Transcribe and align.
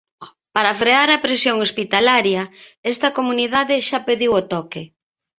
Para 0.55 0.73
frear 0.81 1.09
a 1.15 1.21
presión 1.25 1.57
hospitalaria, 1.65 2.43
esta 2.93 3.09
comunidade 3.17 3.75
xa 3.87 3.99
pediu 4.07 4.31
o 4.39 4.45
toque. 4.53 4.81